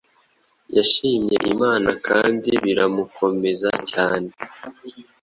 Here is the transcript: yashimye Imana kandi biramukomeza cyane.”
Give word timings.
yashimye 0.75 1.35
Imana 1.53 1.89
kandi 2.07 2.49
biramukomeza 2.63 3.69
cyane.” 3.91 4.29